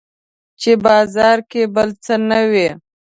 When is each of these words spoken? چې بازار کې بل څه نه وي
چې 0.61 0.71
بازار 0.85 1.37
کې 1.51 1.61
بل 1.75 1.89
څه 2.03 2.13
نه 2.29 2.39
وي 2.51 2.69